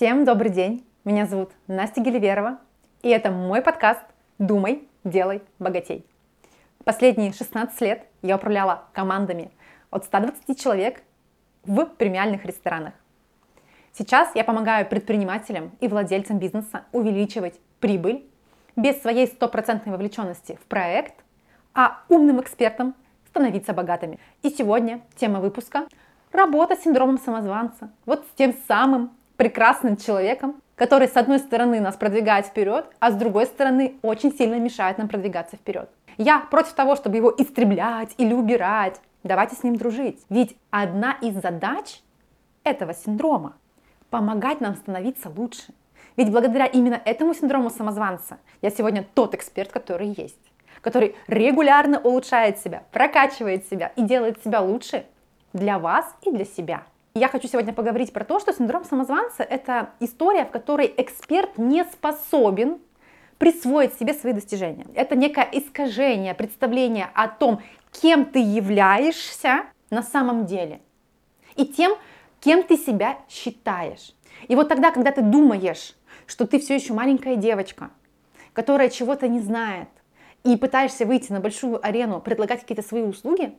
[0.00, 0.82] Всем добрый день!
[1.04, 2.58] Меня зовут Настя Геливерова,
[3.02, 4.00] и это мой подкаст
[4.38, 6.06] «Думай, делай, богатей».
[6.84, 9.50] Последние 16 лет я управляла командами
[9.90, 11.02] от 120 человек
[11.64, 12.94] в премиальных ресторанах.
[13.92, 18.24] Сейчас я помогаю предпринимателям и владельцам бизнеса увеличивать прибыль
[18.76, 21.22] без своей стопроцентной вовлеченности в проект,
[21.74, 22.94] а умным экспертам
[23.28, 24.18] становиться богатыми.
[24.40, 25.86] И сегодня тема выпуска–
[26.32, 27.90] работа с синдромом самозванца.
[28.06, 29.10] Вот с тем самым
[29.40, 34.56] прекрасным человеком, который с одной стороны нас продвигает вперед, а с другой стороны очень сильно
[34.56, 35.88] мешает нам продвигаться вперед.
[36.18, 39.00] Я против того, чтобы его истреблять или убирать.
[39.22, 40.22] Давайте с ним дружить.
[40.28, 42.02] Ведь одна из задач
[42.64, 43.56] этого синдрома–
[44.10, 45.72] помогать нам становиться лучше.
[46.18, 50.52] Ведь благодаря именно этому синдрому самозванца я сегодня тот эксперт, который есть,
[50.82, 55.06] который регулярно улучшает себя, прокачивает себя и делает себя лучше
[55.54, 56.82] для вас и для себя.
[57.14, 61.84] Я хочу сегодня поговорить про то, что синдром самозванца– это история, в которой эксперт не
[61.84, 62.78] способен
[63.36, 64.86] присвоить себе свои достижения.
[64.94, 70.80] Это некое искажение представления о том, кем ты являешься на самом деле
[71.56, 71.96] и тем,
[72.38, 74.14] кем ты себя считаешь.
[74.46, 75.96] И вот тогда, когда ты думаешь,
[76.28, 77.90] что ты все еще маленькая девочка,
[78.52, 79.88] которая чего-то не знает,
[80.44, 83.58] и пытаешься выйти на большую арену, предлагать какие-то свои услуги,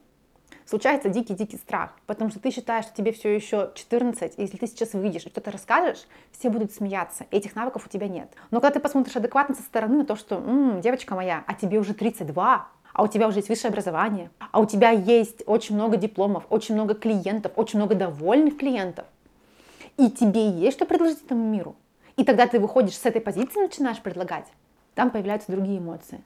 [0.66, 4.68] случается дикий-дикий страх, потому что ты считаешь, что тебе все еще 14, и если ты
[4.68, 8.32] сейчас выйдешь и что-то расскажешь, все будут смеяться, этих навыков у тебя нет.
[8.52, 11.80] Но когда ты посмотришь адекватно со стороны на то, что, м-м, девочка моя, а тебе
[11.80, 15.98] уже 32, а у тебя уже есть высшее образование, а у тебя есть очень много
[15.98, 19.06] дипломов, очень много клиентов, очень много довольных клиентов,
[19.98, 21.76] и тебе есть что предложить этому миру,
[22.18, 24.46] и тогда ты выходишь с этой позиции, начинаешь предлагать,
[24.96, 26.22] там появляются другие эмоции.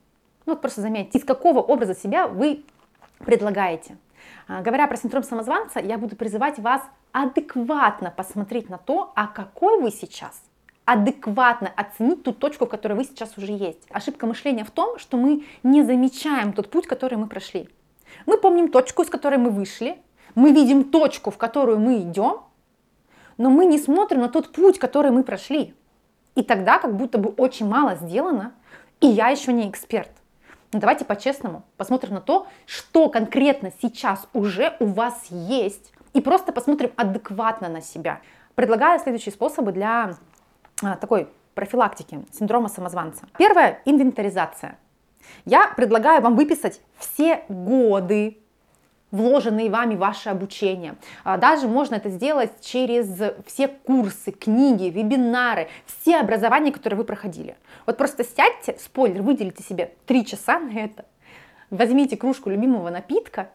[0.46, 2.64] Ну вот просто заметьте, из какого образа себя вы
[3.20, 3.98] предлагаете.
[4.48, 6.82] А, говоря про синдром самозванца, я буду призывать вас
[7.12, 10.42] адекватно посмотреть на то, а какой вы сейчас,
[10.86, 13.86] адекватно оценить ту точку, в которой вы сейчас уже есть.
[13.90, 17.70] Ошибка мышления в том, что мы не замечаем тот путь, который мы прошли.
[18.26, 19.98] Мы помним точку, с которой мы вышли,
[20.36, 22.42] мы видим точку, в которую мы идем,
[23.38, 25.74] но мы не смотрим на тот путь, который мы прошли.
[26.36, 28.54] И тогда как будто бы очень мало сделано,
[29.02, 30.12] и я еще не эксперт.
[30.76, 36.52] Но давайте по-честному посмотрим на то, что конкретно сейчас уже у вас есть, и просто
[36.52, 38.20] посмотрим адекватно на себя.
[38.56, 40.18] Предлагаю следующие способы для
[40.84, 43.26] а, такой профилактики синдрома самозванца.
[43.38, 44.78] Первое– инвентаризация.
[45.46, 48.38] Я предлагаю вам выписать все годы,
[49.16, 50.96] вложенные вами ваше обучение.
[51.24, 53.08] А, даже можно это сделать через
[53.46, 57.56] все курсы, книги, вебинары, все образования, которые вы проходили.
[57.86, 61.06] Вот просто сядьте, спойлер, выделите себе 3 часа на это,
[61.70, 63.50] возьмите кружку любимого напитка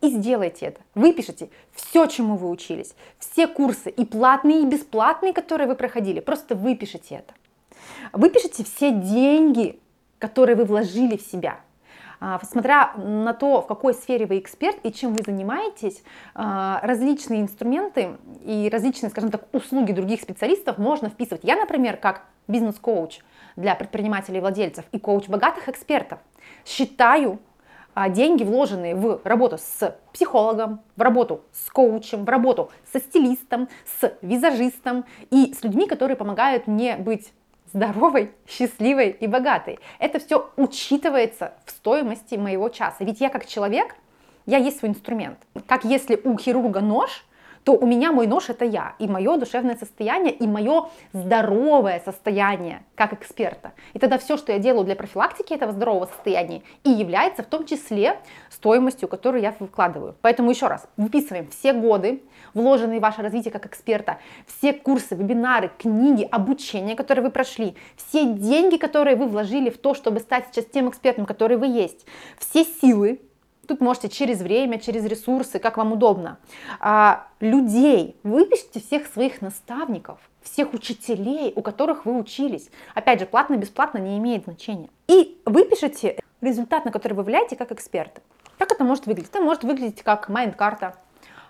[0.00, 0.80] и сделайте это.
[0.94, 6.20] Выпишите все, чему вы учились, все курсы, и платные, и бесплатные, которые вы проходили.
[6.20, 7.34] Просто выпишите это.
[8.12, 9.78] Выпишите все деньги,
[10.18, 11.60] которые вы вложили в себя.
[12.20, 16.02] А, смотря на то, в какой сфере вы эксперт и чем вы занимаетесь,
[16.34, 21.44] а, различные инструменты и различные, скажем так, услуги других специалистов можно вписывать.
[21.44, 23.20] Я, например, как бизнес-коуч
[23.56, 26.18] для предпринимателей и владельцев и коуч богатых экспертов,
[26.64, 27.38] считаю
[27.94, 33.68] а, деньги, вложенные в работу с психологом, в работу с коучем, в работу со стилистом,
[34.00, 37.32] с визажистом и с людьми, которые помогают мне быть
[37.76, 39.78] здоровой, счастливой и богатой.
[39.98, 43.04] Это все учитывается в стоимости моего часа.
[43.04, 43.94] Ведь я как человек,
[44.46, 45.38] я есть свой инструмент.
[45.66, 47.24] Как если у хирурга нож,
[47.66, 52.84] то у меня мой нож это я, и мое душевное состояние, и мое здоровое состояние
[52.94, 53.72] как эксперта.
[53.92, 57.66] И тогда все, что я делаю для профилактики этого здорового состояния, и является в том
[57.66, 60.14] числе стоимостью, которую я вкладываю.
[60.22, 62.22] Поэтому еще раз, выписываем все годы,
[62.54, 68.26] вложенные в ваше развитие как эксперта, все курсы, вебинары, книги, обучение, которые вы прошли, все
[68.26, 72.06] деньги, которые вы вложили в то, чтобы стать сейчас тем экспертом, который вы есть,
[72.38, 73.20] все силы,
[73.66, 76.38] Тут можете через время, через ресурсы, как вам удобно.
[76.78, 82.70] А, людей, выпишите всех своих наставников, всех учителей, у которых вы учились.
[82.94, 84.88] Опять же, платно-бесплатно не имеет значения.
[85.08, 88.20] И выпишите результат, на который вы влияете как эксперты.
[88.58, 89.30] Как это может выглядеть?
[89.30, 90.96] Это может выглядеть как майнд-карта,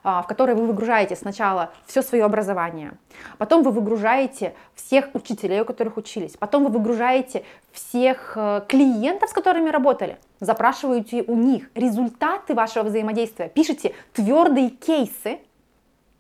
[0.07, 2.93] в которой вы выгружаете сначала все свое образование,
[3.39, 9.33] потом вы выгружаете всех учителей, у которых учились, потом вы выгружаете всех э, клиентов, с
[9.33, 15.41] которыми работали, запрашиваете у них результаты вашего взаимодействия, пишите твердые кейсы,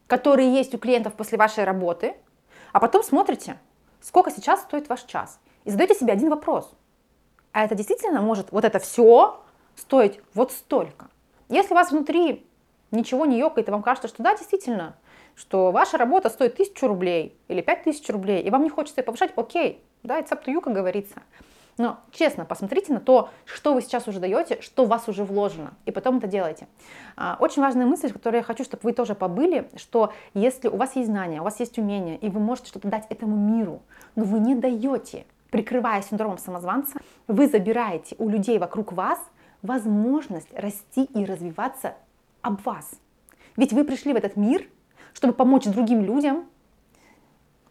[0.08, 2.16] которые есть у клиентов после вашей работы,
[2.72, 3.56] а потом смотрите,
[4.00, 5.38] сколько сейчас стоит ваш час.
[5.64, 6.72] И задаете себе один вопрос.
[7.52, 9.40] А это действительно может вот это все
[9.76, 11.06] стоить вот столько?
[11.48, 12.44] Если у вас внутри
[12.90, 14.96] ничего не ёкает, и вам кажется, что да, действительно,
[15.34, 19.04] что ваша работа стоит тысячу рублей или пять тысяч рублей, и вам не хочется ее
[19.04, 21.22] повышать, окей, да, it's up to you, как говорится.
[21.78, 25.74] Но честно, посмотрите на то, что вы сейчас уже даете, что в вас уже вложено,
[25.84, 26.68] и потом это делайте.
[27.16, 30.96] А, очень важная мысль, которую я хочу, чтобы вы тоже побыли, что если у вас
[30.96, 33.82] есть знания, у вас есть умения, и вы можете что-то дать этому миру,
[34.14, 36.98] но вы не даете, прикрывая синдромом самозванца,
[37.28, 39.18] вы забираете у людей вокруг вас
[39.60, 41.94] возможность расти и развиваться
[42.46, 42.92] об вас.
[43.56, 44.68] Ведь вы пришли в этот мир,
[45.14, 46.46] чтобы помочь другим людям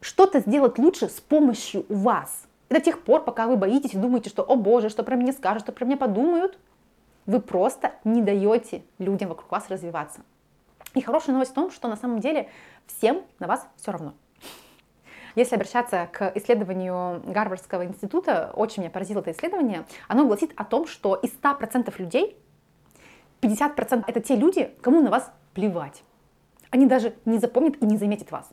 [0.01, 2.45] что-то сделать лучше с помощью вас.
[2.69, 5.31] И до тех пор, пока вы боитесь и думаете, что, о боже, что про меня
[5.31, 6.59] скажут, что про меня подумают,
[7.25, 10.21] вы просто не даете людям вокруг вас развиваться.
[10.93, 12.49] И хорошая новость в том, что на самом деле
[12.87, 14.13] всем на вас все равно.
[15.35, 20.87] Если обращаться к исследованию Гарвардского института, очень меня поразило это исследование, оно гласит о том,
[20.87, 22.37] что из 100% людей
[23.41, 26.03] 50% это те люди, кому на вас плевать.
[26.69, 28.49] Они даже не запомнят и не заметят вас.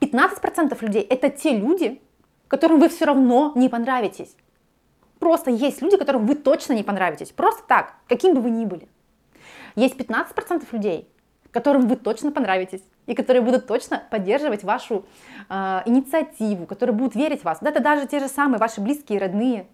[0.00, 2.00] 15% людей это те люди,
[2.48, 4.36] которым вы все равно не понравитесь.
[5.18, 7.30] Просто есть люди, которым вы точно не понравитесь.
[7.30, 8.88] Просто так, каким бы вы ни были.
[9.76, 11.08] Есть 15% людей,
[11.50, 15.04] которым вы точно понравитесь, и которые будут точно поддерживать вашу
[15.48, 17.58] э, инициативу, которые будут верить в вас.
[17.60, 19.66] Это даже те же самые ваши близкие, родные.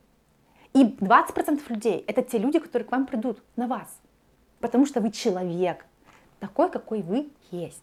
[0.72, 4.00] И 20% людей– это те люди, которые к вам придут на вас,
[4.60, 5.84] потому что вы человек,
[6.38, 7.82] такой, какой вы есть.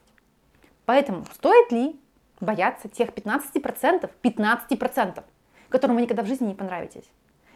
[0.85, 1.99] Поэтому стоит ли
[2.39, 5.23] бояться тех 15%, 15%,
[5.69, 7.09] которым вы никогда в жизни не понравитесь.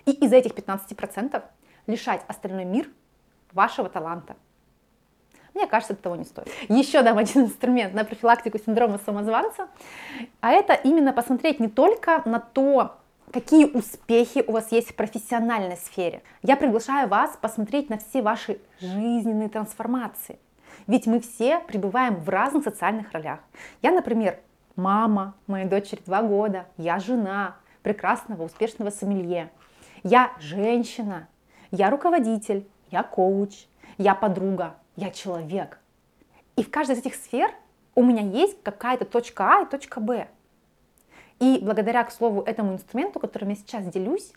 [0.05, 1.43] И из этих 15%
[1.87, 2.89] лишать остальной мир
[3.53, 4.35] вашего таланта.
[5.53, 6.49] Мне кажется, это того не стоит.
[6.69, 9.67] Еще дам один инструмент на профилактику синдрома самозванца,
[10.39, 12.97] а это именно посмотреть не только на то,
[13.31, 16.21] какие успехи у вас есть в профессиональной сфере.
[16.43, 20.37] Я приглашаю вас посмотреть на все ваши жизненные трансформации.
[20.87, 23.39] Ведь мы все пребываем в разных социальных ролях.
[23.81, 24.39] Я, например,
[24.75, 29.51] мама, моей дочери два года, я жена прекрасного, успешного сомелье,
[30.03, 31.27] я женщина,
[31.71, 33.65] я руководитель, я коуч,
[33.97, 35.79] я подруга, я человек.
[36.55, 37.51] И в каждой из этих сфер
[37.95, 40.27] у меня есть какая-то точка А и точка Б.
[41.41, 44.31] И благодаря, к слову, этому инструменту, которым я сейчас делюсь,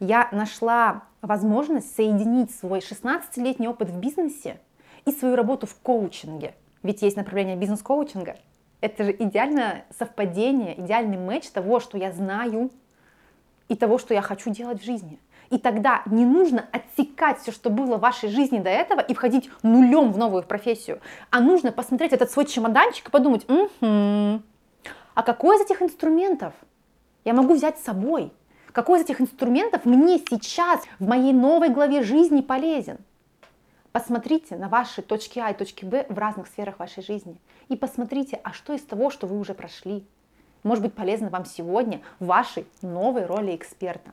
[0.00, 4.58] я нашла возможность соединить свой 16-летний опыт в бизнесе
[5.04, 6.54] и свою работу в коучинге.
[6.82, 8.36] Ведь есть направление бизнес-коучинга,
[8.80, 12.70] это же идеальное совпадение, идеальный матч того, что я знаю
[13.68, 15.18] и того, что я хочу делать в жизни.
[15.50, 19.50] И тогда не нужно отсекать все, что было в вашей жизни до этого, и входить
[19.62, 21.00] нулем в новую профессию,
[21.30, 24.40] а нужно посмотреть этот свой чемоданчик и подумать, угу,
[25.16, 26.52] а какой из этих инструментов
[27.24, 28.34] я могу взять с собой?
[28.72, 32.98] Какой из этих инструментов мне сейчас в моей новой главе жизни полезен?
[33.92, 37.38] Посмотрите на ваши точки А и точки Б в разных сферах вашей жизни.
[37.68, 40.06] И посмотрите, а что из того, что вы уже прошли,
[40.62, 44.10] может быть полезно вам сегодня в вашей новой роли эксперта.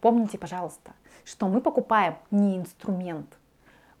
[0.00, 0.90] Помните, пожалуйста,
[1.24, 3.38] что мы покупаем не инструмент,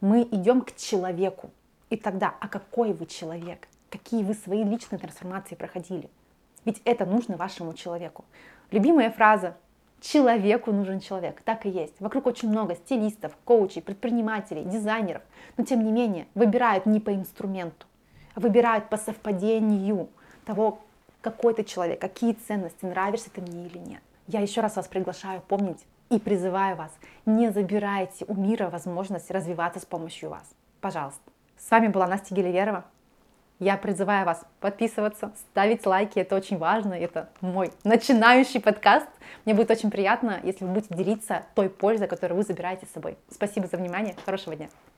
[0.00, 1.52] мы идем к человеку.
[1.88, 3.68] И тогда, а какой вы человек?
[3.90, 6.10] Какие вы свои личные трансформации проходили?
[6.64, 8.24] Ведь это нужно вашему человеку.
[8.70, 9.56] Любимая фраза
[10.02, 11.94] Человеку нужен человек, так и есть.
[12.00, 15.22] Вокруг очень много стилистов, коучей, предпринимателей, дизайнеров,
[15.56, 17.86] но тем не менее выбирают не по инструменту,
[18.34, 20.08] а выбирают по совпадению
[20.44, 20.80] того,
[21.20, 24.02] какой ты человек, какие ценности, нравишься ты мне или нет.
[24.26, 26.90] Я еще раз вас приглашаю помнить и призываю вас,
[27.24, 30.50] не забирайте у мира возможность развиваться с помощью вас.
[30.80, 31.22] Пожалуйста.
[31.56, 32.84] С вами была Настя Геливерова.
[33.62, 39.06] Я призываю вас подписываться, ставить лайки, это очень важно, это мой начинающий подкаст.
[39.44, 43.16] Мне будет очень приятно, если вы будете делиться той пользой, которую вы забираете с собой.
[43.30, 44.68] Спасибо за внимание, хорошего дня.